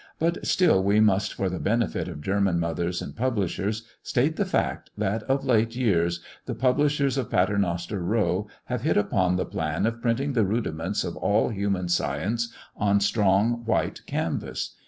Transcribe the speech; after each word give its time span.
But 0.17 0.47
still 0.47 0.81
we 0.83 0.99
must 0.99 1.31
for 1.35 1.47
the 1.47 1.59
benefit 1.59 2.07
of 2.07 2.21
German 2.23 2.59
mothers 2.59 3.03
and 3.03 3.15
publishers, 3.15 3.85
state 4.01 4.35
the 4.35 4.45
fact, 4.47 4.89
that 4.97 5.21
of 5.29 5.45
late 5.45 5.75
years 5.75 6.21
the 6.47 6.55
publishers 6.55 7.19
of 7.19 7.29
Paternoster 7.29 7.99
row 7.99 8.47
have 8.65 8.81
hit 8.81 8.97
upon 8.97 9.35
the 9.35 9.45
plan 9.45 9.85
of 9.85 10.01
printing 10.01 10.33
the 10.33 10.43
rudiments 10.43 11.03
of 11.03 11.15
all 11.17 11.49
human 11.49 11.87
science 11.87 12.51
on 12.75 12.99
strong 12.99 13.63
white 13.63 14.01
canvass. 14.07 14.75